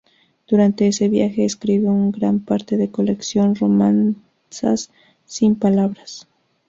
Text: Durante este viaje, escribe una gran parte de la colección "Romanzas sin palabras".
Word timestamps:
Durante 0.47 0.87
este 0.87 1.09
viaje, 1.09 1.45
escribe 1.45 1.87
una 1.87 2.09
gran 2.09 2.39
parte 2.39 2.75
de 2.75 2.87
la 2.87 2.91
colección 2.91 3.53
"Romanzas 3.53 4.89
sin 5.27 5.53
palabras". 5.53 6.27